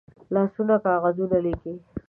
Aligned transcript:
لاسونه 0.33 0.75
کاغذونه 0.83 1.37
لیکي 1.45 1.73